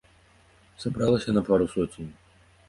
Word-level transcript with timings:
Сабралася 0.83 1.35
нас 1.35 1.45
пару 1.51 1.69
соцень. 1.75 2.11